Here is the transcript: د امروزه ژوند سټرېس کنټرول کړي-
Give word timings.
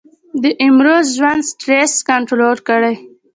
د 0.43 0.45
امروزه 0.67 1.11
ژوند 1.17 1.41
سټرېس 1.49 1.93
کنټرول 2.09 2.57
کړي- 2.67 2.93